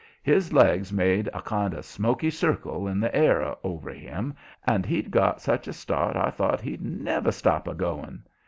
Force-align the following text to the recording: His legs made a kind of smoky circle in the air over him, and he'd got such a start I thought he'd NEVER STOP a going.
His 0.23 0.51
legs 0.51 0.91
made 0.91 1.29
a 1.31 1.43
kind 1.43 1.75
of 1.75 1.85
smoky 1.85 2.31
circle 2.31 2.87
in 2.87 2.99
the 2.99 3.15
air 3.15 3.55
over 3.63 3.91
him, 3.91 4.33
and 4.65 4.83
he'd 4.83 5.11
got 5.11 5.41
such 5.41 5.67
a 5.67 5.73
start 5.73 6.15
I 6.15 6.31
thought 6.31 6.59
he'd 6.59 6.81
NEVER 6.81 7.31
STOP 7.31 7.67
a 7.67 7.75
going. 7.75 8.23